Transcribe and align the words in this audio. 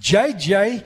JJ 0.00 0.82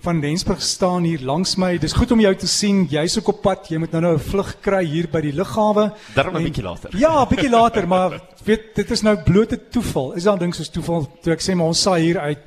van 0.00 0.20
Rensburg 0.20 0.62
staan 0.62 1.02
hier 1.02 1.20
langs 1.20 1.56
my. 1.58 1.78
Dis 1.82 1.92
goed 1.96 2.10
om 2.14 2.20
jou 2.20 2.32
te 2.38 2.46
sien. 2.46 2.84
Jy's 2.90 3.16
ook 3.18 3.28
op 3.32 3.40
pad. 3.42 3.68
Jy 3.70 3.78
moet 3.82 3.92
nou 3.92 4.02
nou 4.02 4.14
'n 4.14 4.20
vlug 4.20 4.60
kry 4.60 4.84
hier 4.84 5.08
by 5.10 5.20
die 5.20 5.32
lughawe. 5.32 5.92
Daarom 6.14 6.36
'n 6.36 6.42
bietjie 6.44 6.62
later. 6.62 6.90
Ja, 6.96 7.22
'n 7.24 7.28
bietjie 7.28 7.50
later, 7.50 7.88
maar 7.88 8.20
weet 8.44 8.74
dit 8.74 8.90
is 8.90 9.02
nou 9.02 9.16
blote 9.22 9.68
toeval. 9.68 10.12
Is 10.14 10.24
daar 10.24 10.38
ding 10.38 10.54
soos 10.54 10.68
toeval 10.68 11.08
toe 11.22 11.32
ek 11.32 11.40
sê 11.40 11.54
maar 11.54 11.66
ons 11.66 11.82
saai 11.82 12.02
hier 12.02 12.18
uit 12.18 12.38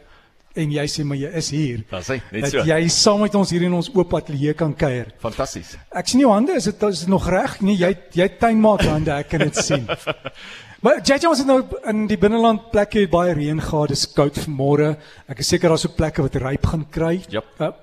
en 0.56 0.72
jy 0.72 0.86
sê 0.88 1.04
maar 1.04 1.18
jy 1.18 1.30
is 1.34 1.50
hier. 1.50 1.84
Dan 1.90 2.02
sê 2.02 2.22
net 2.32 2.42
Dat 2.42 2.52
so. 2.52 2.64
jy 2.64 2.88
saam 2.88 3.20
met 3.22 3.36
ons 3.36 3.50
hier 3.50 3.62
in 3.62 3.74
ons 3.74 3.90
oop 3.94 4.14
ateljee 4.14 4.54
kan 4.54 4.74
kuier. 4.76 5.06
Fantasties. 5.20 5.78
Ek 5.92 6.08
sien 6.08 6.20
jou 6.20 6.32
hande, 6.32 6.54
is 6.56 6.64
dit 6.64 6.84
is 6.84 7.00
dit 7.00 7.08
nog 7.10 7.30
reg? 7.30 7.62
Nee, 7.62 7.76
jy 7.78 7.98
jy 8.12 8.28
tuinmaak 8.40 8.82
hande, 8.82 9.12
ek 9.12 9.30
kan 9.30 9.40
dit 9.40 9.56
sien. 9.56 9.88
Maar 10.80 11.02
JJ 11.04 11.28
ons 11.28 11.42
het 11.42 11.48
nou 11.48 11.60
in 11.92 12.06
die 12.08 12.18
binneland 12.20 12.70
plekke 12.72 13.02
het 13.04 13.12
baie 13.12 13.34
reën 13.36 13.60
gehad, 13.60 13.92
dis 13.92 14.06
koud 14.16 14.38
vanmôre. 14.40 14.94
Ek 15.28 15.42
is 15.44 15.50
seker 15.52 15.74
daar's 15.74 15.84
ook 15.90 15.98
plekke 15.98 16.24
wat 16.24 16.38
ryp 16.40 16.70
gaan 16.72 16.86
kry. 16.88 17.18
Jep. 17.28 17.50
Uh, 17.60 17.74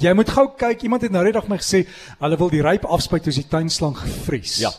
jy 0.00 0.14
moet 0.16 0.32
gou 0.32 0.46
kyk, 0.56 0.86
iemand 0.88 1.04
het 1.04 1.12
nou 1.12 1.24
net 1.26 1.36
dag 1.36 1.50
my 1.52 1.58
gesê 1.60 1.82
hulle 2.22 2.38
wil 2.40 2.52
die 2.52 2.62
ryp 2.64 2.88
afspuit 2.88 3.28
as 3.28 3.40
die 3.42 3.48
tuinslang 3.52 3.98
gevries. 4.00 4.56
Ja. 4.64 4.72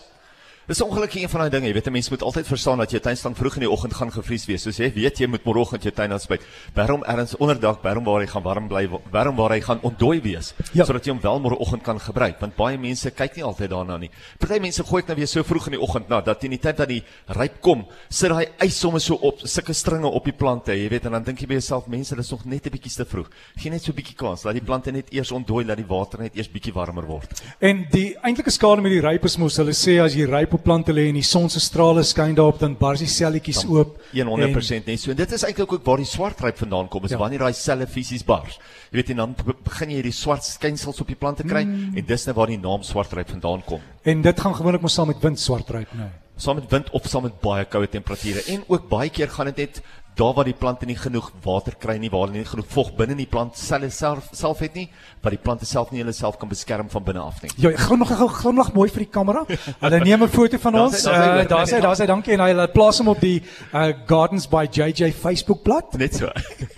Dis 0.67 0.81
ongelukkig 0.84 1.21
een 1.21 1.30
van 1.31 1.39
daai 1.45 1.49
dinge, 1.53 1.67
jy 1.70 1.73
weet 1.77 1.85
'n 1.88 1.91
mens 1.95 2.09
moet 2.09 2.21
altyd 2.21 2.48
verstaan 2.48 2.77
dat 2.77 2.91
jou 2.91 2.99
tuinslang 3.02 3.35
vroeg 3.38 3.53
in 3.55 3.59
die 3.62 3.70
oggend 3.71 3.94
gaan 3.94 4.12
gevries 4.12 4.45
wees. 4.48 4.62
Soos 4.63 4.77
jy 4.77 4.91
weet 4.94 5.17
jy 5.20 5.27
moet 5.27 5.44
môreoggend 5.45 5.84
jou 5.84 5.94
tuin 5.94 6.12
aanspuit. 6.12 6.41
Waarom 6.75 7.03
ergens 7.03 7.38
onderdag, 7.38 7.80
waarom 7.81 8.03
waar 8.03 8.20
hy 8.20 8.27
gaan 8.27 8.44
warm 8.44 8.67
bly, 8.67 8.89
waarom 9.11 9.35
waar 9.35 9.49
hy 9.52 9.61
gaan 9.61 9.80
ontdooi 9.81 10.20
wees 10.22 10.53
Ja. 10.73 10.84
sodat 10.84 11.05
jy 11.05 11.11
hom 11.11 11.22
wel 11.22 11.39
môreoggend 11.39 11.84
kan 11.84 11.99
gebruik. 11.99 12.39
Want 12.41 12.55
baie 12.58 12.77
mense 12.77 13.11
kyk 13.11 13.35
nie 13.35 13.44
altyd 13.44 13.70
daarna 13.70 13.98
nie. 13.98 14.09
Party 14.39 14.59
mense 14.59 14.84
gooi 14.84 15.02
ek 15.02 15.08
nou 15.08 15.16
weer 15.16 15.27
so 15.27 15.41
vroeg 15.44 15.66
in 15.67 15.72
die 15.72 15.81
oggend 15.81 16.09
na 16.09 16.20
dat 16.22 16.44
in 16.44 16.49
die 16.49 16.59
tyd 16.59 16.77
dat 16.77 16.88
die 16.89 17.03
ryp 17.27 17.61
kom, 17.61 17.86
sit 18.09 18.30
daai 18.30 18.47
ys 18.59 18.77
sommer 18.80 18.99
so 18.99 19.16
op 19.16 19.39
sulke 19.47 19.73
stringe 19.73 20.08
op 20.08 20.25
die 20.25 20.34
plante, 20.34 20.72
jy 20.73 20.89
weet 20.89 21.05
en 21.05 21.11
dan 21.13 21.23
dink 21.23 21.39
jy 21.39 21.47
by 21.47 21.53
jouself, 21.53 21.88
mense, 21.88 22.13
dis 22.16 22.31
nog 22.31 22.45
net 22.45 22.66
'n 22.66 22.70
bietjie 22.72 22.91
te 22.91 23.05
vroeg. 23.05 23.30
Geen 23.55 23.72
net 23.72 23.84
so 23.84 23.91
'n 23.94 23.95
bietjie 23.95 24.16
kans, 24.17 24.44
laat 24.44 24.53
die 24.55 24.61
plante 24.63 24.91
net 24.91 25.13
eers 25.13 25.31
ontdooi, 25.31 25.63
laat 25.66 25.77
die 25.77 25.88
water 25.88 26.20
net 26.20 26.36
eers 26.36 26.49
bietjie 26.52 26.73
warmer 26.73 27.05
word. 27.08 27.41
En 27.61 27.88
die 27.89 28.17
eintlike 28.22 28.52
skade 28.52 28.81
met 28.81 28.91
die 28.91 29.00
ryp 29.00 29.23
is 29.23 29.38
mos 29.38 29.56
hulle 29.56 29.72
sê 29.72 30.03
as 30.03 30.13
jy 30.13 30.25
ryp 30.25 30.56
op 30.58 30.63
plante 30.66 30.94
lê 30.94 31.08
en 31.11 31.17
die 31.19 31.25
son 31.25 31.47
se 31.50 31.61
strale 31.63 32.03
skyn 32.08 32.36
daarop 32.38 32.59
dan 32.59 32.75
bars 32.80 33.00
die 33.03 33.09
selletjies 33.11 33.63
oop. 33.69 33.95
100% 34.13 34.88
net 34.89 35.00
so. 35.02 35.11
En 35.13 35.17
dit 35.19 35.31
is 35.38 35.44
eintlik 35.47 35.73
ook 35.77 35.86
waar 35.86 36.02
die 36.03 36.09
swart 36.09 36.41
ryp 36.44 36.58
vandaan 36.58 36.89
kom. 36.91 37.05
Is 37.05 37.11
Ja. 37.16 37.17
wanneer 37.22 37.39
daai 37.45 37.53
selle 37.53 37.88
fisies 37.88 38.23
bars. 38.25 38.59
Jy 38.91 38.95
weet 39.02 39.09
en 39.16 39.17
dan 39.23 39.35
be- 39.45 39.55
begin 39.63 39.89
jy 39.89 39.95
hierdie 40.02 40.16
swart 40.16 40.44
skynsels 40.44 41.02
op 41.02 41.08
die 41.08 41.16
plante 41.16 41.44
kry 41.44 41.63
mm. 41.63 41.97
en 41.97 42.05
dis 42.05 42.25
nou 42.25 42.35
waar 42.35 42.47
die 42.47 42.58
naam 42.59 42.83
swart 42.83 43.13
ryp 43.13 43.30
vandaan 43.30 43.63
kom. 43.66 43.81
En, 44.03 44.11
en 44.17 44.22
dit 44.22 44.39
gaan 44.39 44.55
gewoonlik 44.55 44.81
mos 44.81 44.94
saam 44.94 45.08
met 45.08 45.22
wind 45.22 45.39
swart 45.39 45.69
ryp 45.69 45.94
nou. 45.94 46.09
Saam 46.38 46.55
met 46.55 46.69
wind 46.72 46.89
of 46.94 47.08
saam 47.09 47.23
met 47.23 47.39
baie 47.41 47.66
koue 47.66 47.88
temperature 47.89 48.44
en 48.53 48.63
ook 48.67 48.89
baie 48.89 49.09
keer 49.09 49.30
gaan 49.30 49.45
dit 49.52 49.58
net 49.58 49.81
daar 50.17 50.33
waar 50.37 50.47
die 50.49 50.55
plante 50.57 50.85
nie 50.85 50.97
genoeg 50.97 51.31
water 51.43 51.75
kry 51.79 51.97
nie, 52.01 52.09
waar 52.09 52.27
hulle 52.27 52.39
nie 52.39 52.45
genoeg 52.47 52.67
vog 52.73 52.91
binne 52.97 53.13
in 53.15 53.21
die 53.21 53.29
plant 53.29 53.57
selle 53.57 53.89
self 53.93 54.29
self 54.33 54.59
het 54.65 54.75
nie, 54.75 54.87
wat 55.23 55.35
die 55.35 55.41
plante 55.41 55.65
self 55.69 55.91
nie 55.91 56.01
hulle 56.01 56.13
self 56.13 56.37
kan 56.41 56.49
beskerm 56.49 56.89
van 56.89 57.03
binne 57.03 57.21
af 57.21 57.41
nie. 57.43 57.51
Ja, 57.57 57.71
nog 57.97 58.09
gou 58.17 58.27
glimlag 58.27 58.73
mooi 58.73 58.89
vir 58.89 59.05
die 59.05 59.11
kamera. 59.11 59.45
Hulle 59.79 59.99
neem 60.03 60.23
'n 60.23 60.27
foto 60.29 60.57
van 60.57 60.75
ons. 60.75 61.05
hy, 61.05 61.11
daar's 61.11 61.25
hy, 61.25 61.38
Uh, 61.38 61.47
Daar's 61.47 61.71
hy, 61.71 61.79
daar's 61.81 61.99
hy. 61.99 62.05
Dankie 62.05 62.33
en 62.33 62.39
hy 62.39 62.51
laat 62.53 62.73
plaas 62.73 62.97
hom 62.99 63.07
op 63.07 63.19
die 63.21 63.41
uh, 63.73 63.93
Gardens 64.07 64.47
by 64.47 64.65
JJ 64.71 65.11
Facebookblad 65.13 65.97
Net 65.97 66.15
so. 66.15 66.29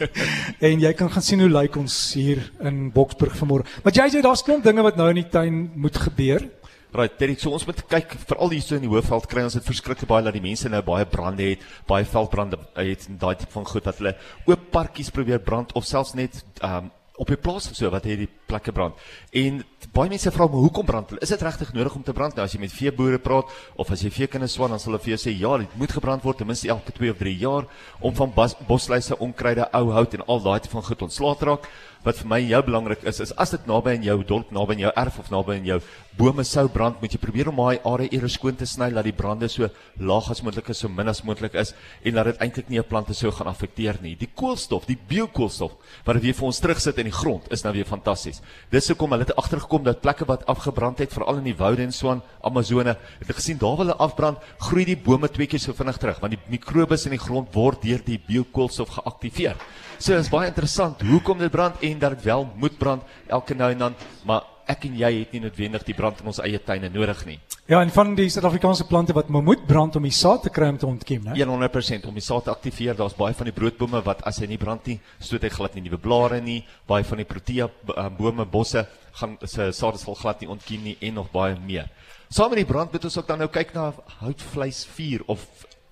en 0.68 0.80
jy 0.80 0.94
kan 0.94 1.10
gaan 1.10 1.24
sien 1.24 1.40
hoe 1.40 1.50
lyk 1.50 1.76
ons 1.78 2.14
hier 2.14 2.52
in 2.62 2.92
Boksburg 2.92 3.36
vanmôre. 3.38 3.66
Maar 3.84 3.94
JJ, 3.94 4.22
daar's 4.22 4.44
klomp 4.44 4.64
dinge 4.64 4.82
wat 4.84 4.96
nou 4.98 5.10
in 5.10 5.16
die 5.22 5.30
tuin 5.30 5.72
moet 5.76 5.98
gebeur. 5.98 6.48
Right, 6.92 7.14
Terry, 7.20 7.36
so 7.38 7.52
ons 7.54 7.68
moet 7.70 7.84
kyk 7.86 8.16
veral 8.26 8.50
hier 8.50 8.64
so 8.66 8.74
in 8.74 8.82
die 8.82 8.90
Hoofveld 8.90 9.28
kry 9.30 9.44
ons 9.46 9.54
dit 9.54 9.66
verskriklik 9.68 10.10
baie 10.10 10.24
dat 10.26 10.34
die 10.34 10.42
mense 10.42 10.72
nou 10.74 10.80
baie 10.88 11.06
brande 11.06 11.46
het, 11.52 11.66
baie 11.86 12.08
veldbrande 12.10 12.58
het 12.74 13.06
en 13.06 13.20
daai 13.22 13.36
tipe 13.38 13.54
van 13.54 13.68
goed 13.70 13.86
dat 13.86 14.00
hulle 14.02 14.16
oop 14.50 14.64
parkies 14.74 15.14
probeer 15.14 15.44
brand 15.46 15.76
of 15.78 15.86
selfs 15.86 16.16
net 16.18 16.42
um 16.66 16.90
op 17.20 17.30
die 17.30 17.38
plaas 17.38 17.68
of 17.70 17.78
so 17.78 17.92
wat 17.94 18.08
hierdie 18.10 18.30
plekke 18.50 18.74
brand. 18.76 18.98
En 19.32 19.62
baie 19.96 20.12
mense 20.12 20.32
vra 20.34 20.48
my 20.50 20.64
hoekom 20.66 20.88
brand 20.88 21.14
hulle? 21.14 21.22
Is 21.26 21.34
dit 21.34 21.46
regtig 21.46 21.74
nodig 21.78 21.96
om 21.96 22.06
te 22.06 22.16
brand? 22.16 22.36
Nou 22.36 22.46
as 22.48 22.56
jy 22.56 22.62
met 22.64 22.74
veeboere 22.74 23.20
praat 23.22 23.52
of 23.80 23.92
as 23.94 24.04
jy 24.06 24.12
veekinders 24.14 24.58
swan 24.58 24.74
dan 24.74 24.82
sal 24.82 24.94
hulle 24.94 25.04
vir 25.06 25.16
jou 25.16 25.22
sê 25.26 25.36
ja, 25.38 25.54
dit 25.62 25.78
moet 25.80 25.94
gebrand 25.94 26.26
word 26.26 26.42
ten 26.42 26.50
minste 26.50 26.70
elke 26.74 26.96
2 26.98 27.14
of 27.14 27.22
3 27.22 27.36
jaar 27.44 27.70
om 28.02 28.16
van 28.16 28.34
bos, 28.36 28.58
bosluise, 28.68 29.18
onkruide, 29.22 29.70
ou 29.80 29.86
hout 29.96 30.18
en 30.18 30.26
al 30.28 30.44
daai 30.46 30.60
tipe 30.60 30.76
van 30.78 30.88
goed 30.90 31.08
ontslae 31.10 31.38
te 31.40 31.50
raak. 31.52 31.70
Wat 32.00 32.16
vir 32.16 32.30
my 32.32 32.38
jou 32.40 32.60
belangrik 32.64 33.02
is 33.12 33.18
is 33.20 33.34
as 33.36 33.52
dit 33.52 33.66
naby 33.68 33.98
in 33.98 34.06
jou 34.08 34.22
dorp, 34.24 34.54
naby 34.56 34.78
in 34.78 34.86
jou 34.86 34.92
erf 35.02 35.18
of 35.20 35.32
naby 35.34 35.58
in 35.60 35.66
jou 35.68 35.80
bome 36.20 36.46
sou 36.48 36.66
brand, 36.72 36.96
moet 37.02 37.12
jy 37.12 37.20
probeer 37.20 37.50
om 37.52 37.60
daai 37.60 37.82
area 37.88 38.12
eers 38.16 38.38
skoon 38.40 38.56
te 38.56 38.68
sny 38.68 38.88
dat 38.96 39.04
die 39.08 39.16
brande 39.16 39.50
so 39.52 39.68
laag 40.00 40.30
as 40.32 40.40
moontlik 40.44 40.72
is, 40.72 40.80
so 40.80 40.88
min 40.88 41.12
as 41.12 41.22
moontlik 41.28 41.58
is 41.60 41.74
en 42.04 42.16
dat 42.16 42.32
dit 42.32 42.40
eintlik 42.40 42.70
nie 42.70 42.80
'n 42.80 42.88
plante 42.88 43.14
sou 43.14 43.32
gaan 43.32 43.48
affekteer 43.48 44.00
nie. 44.02 44.16
Die 44.16 44.32
koolstof, 44.34 44.86
die 44.86 44.98
biokoolstof 45.10 45.76
wat 46.06 46.22
weer 46.22 46.34
vir 46.34 46.46
ons 46.46 46.60
terugsit 46.60 46.98
in 46.98 47.12
die 47.12 47.20
grond 47.22 47.52
is 47.52 47.64
nou 47.64 47.74
weer 47.74 47.86
fantasties. 47.86 48.39
Dis 48.72 48.88
hoekom 48.92 49.16
hulle 49.16 49.26
het 49.28 49.36
agtergekom 49.36 49.84
dat 49.84 50.02
plekke 50.02 50.28
wat 50.30 50.46
afgebrand 50.52 51.00
het, 51.00 51.14
veral 51.14 51.42
in 51.42 51.50
die 51.50 51.56
woude 51.58 51.84
en 51.84 51.94
so 51.96 52.12
aan 52.12 52.22
Amazone, 52.46 52.96
het 52.96 53.28
hulle 53.28 53.38
gesien 53.40 53.58
daar 53.58 53.76
waar 53.78 53.86
hulle 53.86 53.98
afbrand, 53.98 54.38
groei 54.60 54.86
die 54.86 54.98
bome 54.98 55.30
twee 55.30 55.48
keer 55.48 55.60
so 55.60 55.74
vinnig 55.74 55.98
terug 55.98 56.20
want 56.20 56.36
die 56.36 56.42
mikrobes 56.52 57.06
in 57.06 57.16
die 57.16 57.22
grond 57.22 57.54
word 57.56 57.82
deur 57.84 58.04
die 58.06 58.20
biokoolstof 58.28 58.96
geaktiveer. 59.00 59.58
So 59.98 60.14
dit 60.14 60.24
is 60.24 60.32
baie 60.32 60.48
interessant 60.48 61.02
hoekom 61.04 61.42
dit 61.42 61.52
brand 61.52 61.82
en 61.84 62.00
dat 62.00 62.18
dit 62.18 62.30
wel 62.30 62.48
moet 62.56 62.78
brand 62.80 63.04
elke 63.28 63.56
nou 63.56 63.72
en 63.72 63.86
dan, 63.88 64.00
maar 64.26 64.48
ek 64.70 64.86
en 64.86 64.96
jy 65.00 65.10
het 65.20 65.32
nie 65.34 65.42
noodwendig 65.42 65.84
die 65.88 65.96
brand 65.98 66.20
in 66.22 66.28
ons 66.30 66.40
eie 66.46 66.60
tuine 66.62 66.90
nodig 66.94 67.24
nie. 67.26 67.40
Ja, 67.70 67.80
en 67.82 67.90
van 67.94 68.14
die 68.18 68.28
Suid-Afrikaanse 68.30 68.86
plante 68.90 69.14
wat 69.18 69.30
maar 69.34 69.44
moet 69.46 69.66
brand 69.68 69.96
om 69.98 70.06
die 70.06 70.14
saad 70.14 70.44
te 70.46 70.52
kry 70.54 70.70
om 70.70 70.78
te 70.78 70.86
ontkiem, 70.88 71.24
né? 71.26 71.34
100% 71.36 72.06
om 72.10 72.14
die 72.14 72.24
saad 72.26 72.46
te 72.46 72.52
aktiveer. 72.54 72.96
Daar's 72.98 73.18
baie 73.18 73.34
van 73.34 73.50
die 73.50 73.54
broodbome 73.56 74.02
wat 74.06 74.22
as 74.30 74.40
hy 74.44 74.50
nie 74.52 74.58
brand 74.62 74.86
nie, 74.88 75.00
stoot 75.20 75.42
hy 75.46 75.50
glad 75.50 75.76
nie 75.76 75.84
nuwe 75.88 75.98
blare 76.02 76.40
nie. 76.42 76.60
Baie 76.90 77.04
van 77.04 77.18
die 77.18 77.26
protea 77.30 77.68
uh, 77.70 78.10
bome, 78.18 78.46
bosse 78.46 78.86
gaan 79.20 79.38
se 79.44 79.72
saad 79.74 80.00
sal 80.00 80.16
glad 80.16 80.42
nie 80.42 80.50
ontkiem 80.54 80.84
nie 80.86 80.98
en 81.02 81.18
nog 81.20 81.32
baie 81.34 81.58
meer. 81.66 81.90
Saam 82.30 82.52
met 82.54 82.62
die 82.62 82.70
brand 82.70 82.92
moet 82.94 83.04
ons 83.10 83.18
ook 83.18 83.28
dan 83.28 83.40
nou 83.42 83.50
kyk 83.50 83.74
na 83.74 83.90
houtvleisvuur 84.22 85.24
of 85.28 85.42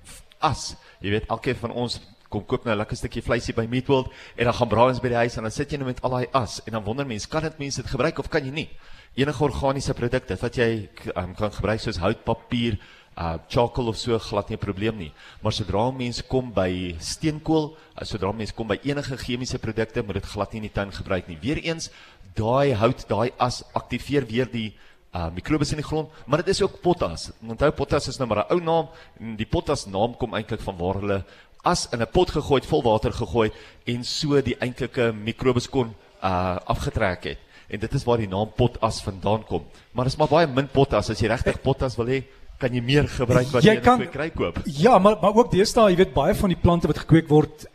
f- 0.05 0.23
as. 0.39 0.75
Jy 1.01 1.09
weet, 1.15 1.27
elkeen 1.33 1.55
van 1.61 1.71
ons 1.73 1.99
kom 2.29 2.45
koop 2.45 2.65
nou 2.65 2.75
'n 2.75 2.77
lekker 2.77 2.97
stukkie 2.97 3.21
vleisie 3.21 3.53
by 3.53 3.65
Meat 3.65 3.87
World 3.87 4.11
en 4.35 4.45
dan 4.45 4.53
gaan 4.53 4.69
braai 4.69 4.89
ons 4.89 4.99
by 4.99 5.09
die 5.09 5.21
huis 5.23 5.37
en 5.37 5.43
dan 5.43 5.51
sit 5.51 5.71
jy 5.71 5.77
nou 5.77 5.87
met 5.87 6.03
al 6.03 6.09
daai 6.09 6.27
as 6.33 6.61
en 6.65 6.73
dan 6.73 6.83
wonder 6.83 7.05
mense, 7.05 7.27
kan 7.27 7.43
dit 7.43 7.59
mense 7.59 7.81
dit 7.81 7.91
gebruik 7.91 8.19
of 8.19 8.29
kan 8.29 8.43
jy 8.43 8.51
nie? 8.51 8.69
Enige 9.15 9.43
organiese 9.43 9.93
produkte 9.93 10.37
wat 10.41 10.55
jy 10.57 10.89
um, 11.15 11.33
kan 11.35 11.51
gebruik 11.51 11.79
soos 11.79 11.97
houtpapier, 11.97 12.77
uh 13.17 13.37
charcoal 13.49 13.87
of 13.87 13.97
so 13.97 14.17
glad 14.19 14.49
nie 14.49 14.55
'n 14.55 14.59
probleem 14.59 14.97
nie. 14.97 15.13
Maar 15.41 15.51
sodra 15.51 15.91
mense 15.91 16.23
kom 16.27 16.53
by 16.53 16.95
steenkool, 16.99 17.75
uh, 17.95 18.05
sodra 18.05 18.31
mense 18.31 18.53
kom 18.53 18.67
by 18.67 18.79
enige 18.83 19.17
chemiese 19.17 19.57
produkte, 19.57 20.03
moet 20.03 20.21
dit 20.21 20.25
glad 20.25 20.53
nie 20.53 20.57
in 20.57 20.69
die 20.69 20.73
tuin 20.73 20.91
gebruik 20.91 21.27
nie. 21.27 21.37
Weereens, 21.41 21.89
daai 22.35 22.73
hout, 22.73 23.07
daai 23.09 23.31
as 23.39 23.63
aktiveer 23.73 24.25
weer 24.27 24.45
die 24.45 24.75
uh 25.15 25.31
mikrobes 25.33 25.71
in 25.71 25.79
die 25.81 25.87
grond, 25.87 26.09
maar 26.27 26.43
dit 26.43 26.51
is 26.53 26.61
ook 26.61 26.81
potas. 26.81 27.31
Onthou 27.41 27.71
potas 27.71 28.07
is 28.07 28.19
nou 28.19 28.27
maar 28.27 28.45
'n 28.45 28.53
ou 28.53 28.59
naam 28.59 28.87
en 29.19 29.35
die 29.35 29.45
potas 29.45 29.87
naam 29.87 30.15
kom 30.17 30.33
eintlik 30.33 30.61
van 30.61 30.77
waar 30.77 30.99
hulle 31.01 31.25
as 31.63 31.87
in 31.91 32.01
'n 32.01 32.07
pot 32.11 32.29
gegooi 32.31 32.59
het, 32.61 32.69
vol 32.69 32.83
water 32.83 33.11
gegooi 33.11 33.51
en 33.85 34.03
so 34.03 34.41
die 34.41 34.55
eintlike 34.59 35.11
mikrobes 35.13 35.67
kon 35.69 35.93
uh 36.23 36.57
afgetrek 36.65 37.23
het. 37.23 37.37
En 37.69 37.79
dit 37.79 37.93
is 37.93 38.03
waar 38.03 38.17
die 38.17 38.27
naam 38.27 38.49
potas 38.55 39.01
vandaan 39.03 39.43
kom. 39.45 39.63
Maar 39.91 40.05
dis 40.05 40.15
maar 40.17 40.27
baie 40.27 40.47
min 40.47 40.67
potas 40.67 41.09
as 41.09 41.19
jy 41.19 41.27
regtig 41.27 41.61
potas 41.61 41.95
wil 41.97 42.05
hê, 42.07 42.23
kan 42.57 42.73
jy 42.73 42.81
meer 42.81 43.07
gebruik 43.07 43.47
wat 43.51 43.63
jy, 43.63 43.73
Jy 43.75 43.81
kan- 43.81 44.01
in 44.01 44.07
'n 44.07 44.11
kwekery 44.11 44.29
koop. 44.31 44.59
Ja, 44.65 44.97
maar 44.99 45.17
maar 45.21 45.35
ook 45.35 45.51
deesdae, 45.51 45.89
jy 45.91 45.95
weet 45.97 46.13
baie 46.13 46.33
van 46.35 46.49
die 46.49 46.57
plante 46.61 46.87
wat 46.87 46.97
gekweek 46.97 47.27
word, 47.29 47.65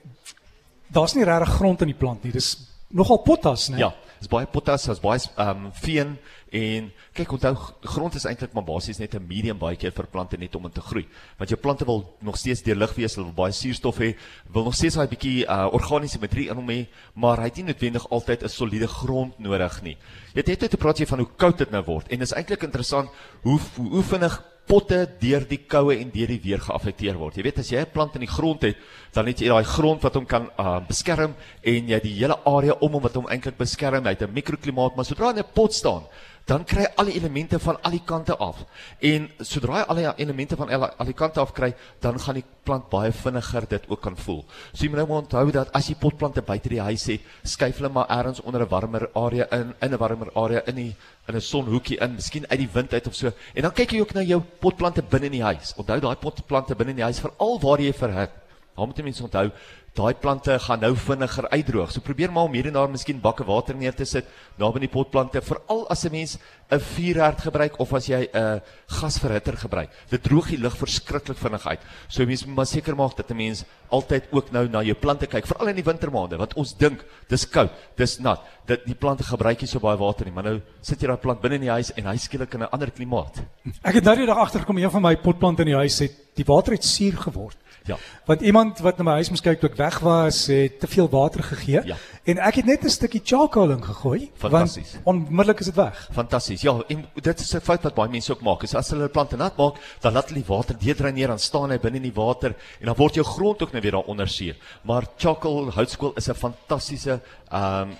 daar's 0.92 1.14
nie 1.14 1.24
regtig 1.24 1.54
grond 1.56 1.80
in 1.82 1.88
die 1.88 1.96
plant 1.98 2.24
nie. 2.24 2.32
Dis 2.32 2.56
nogal 2.90 3.18
potas, 3.18 3.68
né? 3.70 3.78
Ja, 3.78 3.94
dis 4.22 4.30
baie 4.30 4.46
potas, 4.46 4.86
daar's 4.86 5.02
baie 5.02 5.20
ehm 5.36 5.66
um, 5.66 5.72
veen 5.82 6.16
en 6.52 6.90
kyk 7.16 7.32
onthou 7.32 7.52
grond 7.94 8.14
is 8.14 8.26
eintlik 8.28 8.52
maar 8.54 8.66
basies 8.66 8.98
net 9.00 9.14
'n 9.14 9.26
medium 9.26 9.58
baie 9.58 9.76
keer 9.76 9.92
vir 9.92 10.06
plante 10.06 10.36
net 10.36 10.54
om 10.54 10.64
in 10.64 10.72
te 10.72 10.80
groei. 10.80 11.06
Want 11.38 11.50
jou 11.50 11.60
plante 11.60 11.84
wil 11.84 12.16
nog 12.20 12.36
steeds 12.36 12.62
deur 12.62 12.76
lig 12.76 12.94
wees, 12.94 13.14
hulle 13.14 13.26
wil 13.26 13.44
baie 13.44 13.52
suurstof 13.52 13.98
hê, 13.98 14.14
wil 14.52 14.64
nog 14.64 14.74
steeds 14.74 14.94
daai 14.94 15.08
bietjie 15.08 15.46
uh, 15.46 15.68
organiese 15.72 16.20
materie 16.20 16.50
in 16.50 16.56
hom 16.56 16.68
hê, 16.68 16.86
maar 17.14 17.38
hy 17.38 17.44
het 17.44 17.56
nie 17.56 17.64
noodwendig 17.64 18.08
altyd 18.10 18.44
'n 18.44 18.48
soliede 18.48 18.88
grond 18.88 19.38
nodig 19.38 19.82
nie. 19.82 19.96
Jy 20.34 20.42
het 20.44 20.60
net 20.60 20.70
te 20.70 20.76
praat 20.76 20.98
jy 20.98 21.06
van 21.06 21.18
hoe 21.18 21.28
koud 21.36 21.58
dit 21.58 21.70
nou 21.70 21.82
word 21.84 22.08
en 22.08 22.18
dit 22.18 22.28
is 22.28 22.36
eintlik 22.36 22.62
interessant 22.62 23.10
hoe, 23.42 23.60
hoe 23.76 24.02
vinnig 24.02 24.51
potte 24.72 25.02
deur 25.20 25.44
die 25.44 25.58
koue 25.68 25.98
en 26.00 26.10
deur 26.14 26.30
die 26.32 26.40
weer 26.40 26.60
geaffekteer 26.64 27.18
word. 27.20 27.36
Jy 27.36 27.44
weet 27.44 27.58
as 27.60 27.70
jy 27.72 27.80
'n 27.82 27.92
plant 27.92 28.14
in 28.16 28.24
die 28.24 28.34
grond 28.36 28.62
het, 28.62 28.76
dan 29.12 29.26
het 29.26 29.40
jy 29.40 29.48
daai 29.52 29.64
grond 29.64 30.00
wat 30.02 30.14
hom 30.14 30.24
kan 30.24 30.48
uh, 30.58 30.80
beskerm 30.80 31.34
en 31.62 31.88
jy 31.92 32.00
die 32.00 32.14
hele 32.16 32.38
area 32.46 32.72
om 32.80 32.92
hom 32.92 33.02
wat 33.02 33.14
hom 33.14 33.28
eintlik 33.28 33.58
beskerm. 33.58 34.04
Hy 34.04 34.16
het 34.16 34.22
'n 34.22 34.32
mikroklimaat, 34.32 34.96
maar 34.96 35.04
sodra 35.04 35.26
hy 35.26 35.36
in 35.36 35.44
'n 35.44 35.52
pot 35.54 35.74
staan, 35.74 36.08
dan 36.46 36.64
kry 36.64 36.82
hy 36.82 36.90
al 36.98 37.08
die 37.10 37.16
elemente 37.18 37.58
van 37.62 37.78
al 37.82 37.94
die 37.94 38.02
kante 38.04 38.34
af. 38.36 38.64
En 39.00 39.28
sodra 39.38 39.80
hy 39.80 39.84
al 39.88 40.00
die 40.00 40.08
elemente 40.24 40.56
van 40.58 40.72
al, 40.74 40.88
al 40.90 41.08
die 41.08 41.16
kante 41.16 41.40
af 41.40 41.52
kry, 41.54 41.72
dan 42.02 42.18
gaan 42.18 42.40
die 42.40 42.44
plant 42.66 42.88
baie 42.90 43.12
vinniger 43.12 43.66
dit 43.70 43.86
ook 43.88 44.02
kan 44.02 44.16
voel. 44.16 44.42
So 44.72 44.84
jy 44.84 44.90
moet 44.90 45.02
nou 45.02 45.08
maar 45.10 45.22
onthou 45.22 45.44
dat 45.54 45.72
as 45.76 45.88
jy 45.90 45.96
potplante 46.00 46.42
buite 46.46 46.70
die 46.72 46.82
huis 46.82 47.06
het, 47.10 47.30
skuif 47.44 47.80
hulle 47.80 47.92
maar 47.94 48.10
ergens 48.10 48.42
onder 48.42 48.62
'n 48.62 48.68
warmer 48.68 49.08
area 49.14 49.46
in, 49.52 49.74
in 49.80 49.92
'n 49.92 49.98
warmer 49.98 50.30
area 50.34 50.62
in 50.66 50.74
die 50.74 50.96
in 51.28 51.36
'n 51.36 51.40
sonhoekie 51.40 51.98
in, 52.00 52.14
miskien 52.14 52.46
uit 52.48 52.58
die 52.58 52.68
wind 52.72 52.92
uit 52.92 53.06
of 53.06 53.14
so. 53.14 53.32
En 53.54 53.62
dan 53.62 53.72
kyk 53.72 53.90
jy 53.92 54.00
ook 54.00 54.14
na 54.14 54.22
jou 54.22 54.42
potplante 54.60 55.02
binne 55.02 55.26
in 55.26 55.32
die 55.32 55.42
huis. 55.42 55.74
Onthou 55.76 56.00
daai 56.00 56.16
potplante 56.16 56.74
binne 56.74 56.90
in 56.90 56.96
die 56.96 57.04
huis 57.04 57.20
veral 57.20 57.60
waar 57.60 57.80
jy 57.80 57.92
verhit. 57.92 58.30
Daar 58.76 58.86
moet 58.86 58.96
jy 58.96 59.04
mense 59.04 59.22
onthou, 59.22 59.50
daai 59.92 60.14
plante 60.16 60.54
gaan 60.58 60.80
nou 60.80 60.94
vinniger 60.96 61.48
uitdroog. 61.52 61.90
So 61.92 62.00
probeer 62.00 62.32
maar 62.32 62.48
om 62.48 62.54
hier 62.56 62.66
en 62.70 62.72
daar 62.78 62.88
miskien 62.90 63.20
bakke 63.20 63.44
water 63.44 63.76
neer 63.76 63.92
te 63.92 64.06
sit 64.08 64.28
naby 64.60 64.86
die 64.86 64.88
potplante, 64.92 65.42
veral 65.44 65.84
as 65.90 66.04
'n 66.04 66.12
mens 66.12 66.38
'n 66.70 66.80
vuurherd 66.80 67.40
gebruik 67.40 67.78
of 67.78 67.92
as 67.92 68.06
jy 68.06 68.28
'n 68.32 68.62
gasverhitter 68.86 69.56
gebruik. 69.56 69.90
Dit 70.08 70.22
droog 70.22 70.48
die 70.48 70.58
lug 70.58 70.76
verskriklik 70.76 71.36
vinnig 71.36 71.66
uit. 71.66 71.80
So 72.08 72.24
mens 72.24 72.46
moet 72.46 72.56
maar 72.56 72.66
seker 72.66 72.96
maak 72.96 73.16
dat 73.16 73.30
'n 73.30 73.36
mens 73.36 73.64
altyd 73.90 74.24
ook 74.32 74.50
nou 74.52 74.68
na 74.68 74.82
jou 74.82 74.94
plante 74.94 75.26
kyk, 75.26 75.46
veral 75.46 75.68
in 75.68 75.76
die 75.76 75.84
wintermaande, 75.84 76.36
want 76.36 76.54
ons 76.54 76.74
dink 76.76 77.04
dis 77.28 77.48
koud, 77.48 77.70
dis 77.96 78.18
nat, 78.18 78.40
dat 78.66 78.86
die 78.86 78.94
plante 78.94 79.24
gebruik 79.24 79.60
nie 79.60 79.68
so 79.68 79.78
baie 79.78 79.98
water 79.98 80.24
nie, 80.24 80.32
maar 80.32 80.44
nou 80.44 80.60
sit 80.80 81.00
jy 81.00 81.06
daai 81.06 81.20
plant 81.20 81.40
binne 81.40 81.54
in 81.54 81.60
die 81.60 81.70
huis 81.70 81.92
en 81.96 82.06
hy 82.06 82.16
skielik 82.16 82.54
in 82.54 82.62
'n 82.62 82.72
ander 82.72 82.90
klimaat. 82.90 83.42
Ek 83.84 83.94
het 83.94 84.04
nou 84.04 84.16
die 84.16 84.26
dag 84.26 84.38
agtergekom 84.38 84.78
een 84.78 84.90
van 84.90 85.02
my 85.02 85.16
potplante 85.16 85.62
in 85.62 85.68
die 85.68 85.76
huis 85.76 85.98
het 85.98 86.12
die 86.34 86.44
water 86.44 86.72
het 86.72 86.84
suur 86.84 87.16
geword. 87.16 87.56
Ja. 87.86 87.96
Want 88.26 88.40
iemand 88.40 88.78
wat 88.78 88.98
na 88.98 89.04
my 89.04 89.10
huis 89.18 89.30
moes 89.30 89.40
kyk 89.40 89.60
toe 89.60 89.70
ek 89.70 89.76
weg 89.76 89.98
was, 90.00 90.46
het 90.46 90.80
te 90.80 90.86
veel 90.86 91.08
water 91.10 91.42
gegee 91.42 91.80
Ja. 91.84 91.96
en 92.24 92.38
ek 92.38 92.54
het 92.54 92.64
net 92.66 92.84
'n 92.84 92.88
stukkie 92.88 93.20
charcoal 93.24 93.70
ingegooi 93.70 94.30
Fantasties. 94.34 94.94
onmiddellik 95.04 95.60
is 95.60 95.66
dit 95.66 95.74
weg. 95.74 96.08
Fantasties. 96.12 96.62
Ja, 96.62 96.78
en 96.88 97.06
dit 97.22 97.40
is 97.40 97.54
'n 97.54 97.60
fout 97.60 97.82
wat 97.82 97.94
baie 97.94 98.08
mense 98.10 98.32
ook 98.32 98.40
maak. 98.42 98.62
Is 98.62 98.74
as 98.74 98.90
hulle 98.90 99.08
plante 99.08 99.36
nat 99.36 99.56
maak, 99.56 99.74
dan 100.00 100.12
laat 100.12 100.28
hulle 100.28 100.42
die 100.44 100.48
water 100.54 100.76
deurdreineer, 100.78 101.26
dan 101.28 101.38
staan 101.38 101.70
hy 101.70 101.78
binne 101.78 101.96
in 101.96 102.02
die 102.02 102.14
water 102.14 102.54
en 102.80 102.86
dan 102.86 102.94
word 102.96 103.14
jou 103.14 103.24
grond 103.24 103.62
ook 103.62 103.72
nou 103.72 103.82
weer 103.82 103.92
daaronder 103.92 104.28
seer. 104.28 104.56
Maar 104.84 105.06
charcoal 105.16 105.70
houtskool 105.72 106.12
is 106.16 106.28
'n 106.28 106.34
fantastiese 106.34 107.20
ehm 107.50 107.82
um, 107.90 107.96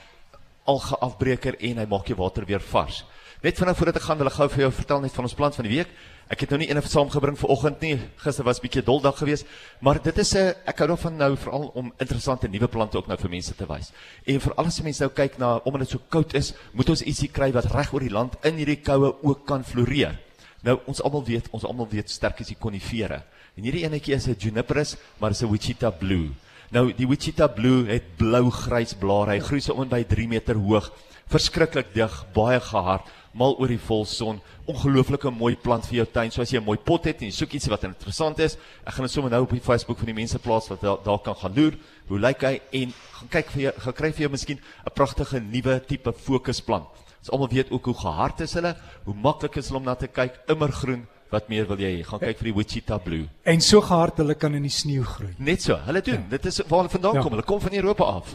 algeafbreker 0.65 1.57
en 1.61 1.79
hy 1.79 1.87
maak 1.87 2.07
jou 2.07 2.17
water 2.19 2.45
weer 2.47 2.61
vars. 2.61 3.05
Net 3.43 3.59
vinnig 3.59 3.77
voordat 3.77 3.97
ek 3.97 4.03
gaan 4.03 4.19
wil 4.19 4.27
ek 4.31 4.33
gou 4.39 4.49
vir 4.49 4.61
jou 4.61 4.73
vertel 4.73 5.01
net 5.01 5.13
van 5.17 5.25
ons 5.25 5.35
plant 5.35 5.55
van 5.59 5.65
die 5.67 5.77
week. 5.77 5.89
Ek 6.31 6.41
het 6.41 6.51
nou 6.51 6.59
nie 6.63 6.71
een 6.71 6.83
saamgebring 6.83 7.37
vir 7.39 7.51
oggend 7.51 7.81
nie. 7.81 7.99
Gister 8.17 8.45
was 8.45 8.59
'n 8.59 8.63
bietjie 8.63 8.83
doldag 8.83 9.19
geweest, 9.19 9.47
maar 9.81 10.03
dit 10.03 10.19
is 10.19 10.35
'n 10.35 10.55
ek 10.67 10.79
hou 10.79 10.89
daarvan 10.89 11.17
nou 11.17 11.37
veral 11.37 11.71
om 11.75 11.93
interessante 11.99 12.49
nuwe 12.49 12.69
plante 12.69 12.97
ook 12.97 13.07
nou 13.07 13.19
vir 13.19 13.31
mense 13.31 13.55
te 13.55 13.67
wys. 13.67 13.93
En 14.27 14.41
veral 14.41 14.67
as 14.67 14.83
mense 14.83 15.03
nou 15.03 15.13
kyk 15.13 15.39
na 15.39 15.61
omdat 15.65 15.81
dit 15.81 15.91
so 15.91 16.01
koud 16.09 16.35
is, 16.35 16.55
moet 16.73 16.89
ons 16.89 17.03
ietsie 17.03 17.29
kry 17.29 17.53
wat 17.53 17.65
reg 17.65 17.93
oor 17.93 18.01
die 18.01 18.11
land 18.11 18.37
in 18.45 18.57
hierdie 18.57 18.83
koue 18.83 19.15
ook 19.23 19.47
kan 19.47 19.65
floreer. 19.65 20.19
Nou 20.63 20.81
ons 20.87 21.03
almal 21.03 21.25
weet, 21.25 21.49
ons 21.51 21.65
almal 21.65 21.89
weet 21.89 22.11
sterk 22.11 22.41
is 22.41 22.47
die 22.47 22.59
konifere. 22.61 23.23
En 23.57 23.65
hierdie 23.65 23.85
enetjie 23.85 24.15
is 24.15 24.27
'n 24.29 24.37
juniperus, 24.39 24.97
maar 25.19 25.31
is 25.31 25.43
'n 25.43 25.51
Wichita 25.51 25.91
blue. 25.91 26.31
Nou 26.71 26.93
die 26.93 27.07
Wichita 27.07 27.49
blue 27.49 27.85
het 27.87 28.17
blou-grys 28.17 28.95
blare. 28.95 29.31
Hy 29.31 29.41
groei 29.41 29.61
so 29.61 29.75
om 29.75 29.89
by 29.89 30.05
3 30.05 30.29
meter 30.29 30.55
hoog. 30.55 30.91
Verskriklik 31.29 31.95
dig, 31.95 32.27
baie 32.33 32.61
gehard, 32.61 33.03
mal 33.33 33.57
oor 33.59 33.69
die 33.73 33.81
volson. 33.81 34.41
Ongelooflike 34.69 35.31
mooi 35.35 35.55
plant 35.57 35.87
vir 35.89 36.03
jou 36.03 36.07
tuin. 36.15 36.31
So 36.31 36.43
as 36.43 36.53
jy 36.53 36.61
'n 36.61 36.65
mooi 36.65 36.79
pot 36.79 37.05
het 37.05 37.23
en 37.23 37.29
jy 37.29 37.33
soek 37.33 37.53
iets 37.53 37.69
wat 37.69 37.85
interessant 37.85 38.39
is, 38.39 38.57
ek 38.87 38.95
gaan 38.95 39.05
dit 39.05 39.13
sommer 39.13 39.31
nou 39.31 39.43
op 39.43 39.51
die 39.51 39.61
Facebook 39.61 39.99
van 39.99 40.07
die 40.07 40.15
mense 40.15 40.39
plaas 40.39 40.69
wat 40.69 40.81
daar, 40.81 40.99
daar 41.05 41.19
kan 41.19 41.35
gaan 41.35 41.55
loer. 41.55 41.75
Hoe 42.09 42.19
lyk 42.19 42.43
hy 42.43 42.61
en 42.73 42.93
gaan 42.93 43.29
kyk 43.29 43.51
vir 43.51 43.63
jou, 43.63 43.73
gaan 43.79 43.93
kry 43.93 44.13
vir 44.13 44.21
jou 44.21 44.31
miskien 44.31 44.59
'n 44.59 44.95
pragtige 44.95 45.41
nuwe 45.41 45.81
tipe 45.87 46.13
fokusplant. 46.13 46.89
Ons 47.23 47.31
almal 47.31 47.49
weet 47.49 47.71
ook 47.71 47.85
hoe 47.85 47.95
gehard 47.95 48.41
is 48.41 48.55
hulle, 48.55 48.77
hoe 49.05 49.15
maklik 49.15 49.57
is 49.57 49.69
hulle 49.69 49.79
om 49.79 49.85
na 49.85 49.95
te 49.95 50.09
kyk, 50.09 50.41
immergroen. 50.49 51.07
Wat 51.33 51.49
meer 51.49 51.65
wil 51.67 51.81
jy? 51.81 52.03
Gaan 52.05 52.21
kyk 52.21 52.37
vir 52.43 52.45
die 52.51 52.53
Wichita 52.59 52.99
blue. 53.01 53.25
En 53.49 53.61
so 53.65 53.81
gehard 53.81 54.19
hulle 54.21 54.35
kan 54.37 54.53
in 54.55 54.67
die 54.67 54.71
sneeu 54.73 55.01
groei. 55.09 55.31
Net 55.41 55.63
so. 55.65 55.79
Hulle 55.87 56.03
doen. 56.05 56.27
Dit 56.29 56.45
is 56.51 56.59
waar 56.69 56.83
hulle 56.83 56.93
vandaan 56.93 57.15
Ja. 57.17 57.23
kom. 57.25 57.33
Hulle 57.33 57.43
kom 57.49 57.61
van 57.61 57.73
Europa 57.79 58.05
af. 58.05 58.35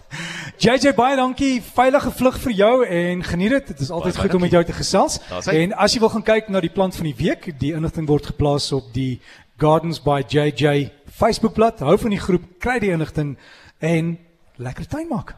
JJ 0.57 0.95
baie 0.97 1.15
dankie. 1.15 1.61
Veilige 1.61 2.11
vlug 2.11 2.39
vir 2.41 2.51
jou 2.57 2.85
en 2.85 3.21
geniet 3.23 3.49
dit. 3.53 3.67
Dit 3.67 3.79
is 3.85 3.91
altyd 3.93 4.13
Baie, 4.17 4.21
goed 4.23 4.31
baie 4.31 4.35
om 4.35 4.41
met 4.41 4.51
jou 4.51 4.63
te 4.65 4.73
gesels. 4.73 5.19
En 5.53 5.73
as 5.77 5.93
jy 5.93 5.99
wil 5.99 6.09
gaan 6.09 6.23
kyk 6.25 6.49
na 6.49 6.59
die 6.59 6.73
plant 6.73 6.95
van 6.95 7.05
die 7.05 7.15
week, 7.15 7.51
die 7.59 7.73
inligting 7.77 8.07
word 8.09 8.25
geplaas 8.33 8.71
op 8.73 8.89
die 8.93 9.19
Gardens 9.61 10.01
by 10.01 10.23
JJ 10.27 10.89
Facebookblad. 11.13 11.79
Hou 11.85 11.97
van 11.97 12.09
die 12.09 12.19
groep, 12.19 12.41
kry 12.59 12.79
die 12.79 12.89
inligting 12.97 13.37
en 13.79 14.17
lekker 14.57 14.87
tuin 14.89 15.07
maak. 15.09 15.35